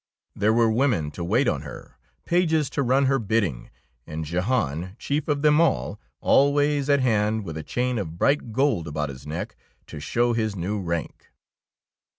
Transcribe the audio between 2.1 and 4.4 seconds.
pages to run her bidding, and 30 THE ROBE OF THE